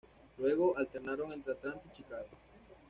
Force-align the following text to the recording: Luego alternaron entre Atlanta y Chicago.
Luego 0.39 0.75
alternaron 0.79 1.31
entre 1.31 1.53
Atlanta 1.53 1.83
y 1.85 1.91
Chicago. 1.95 2.27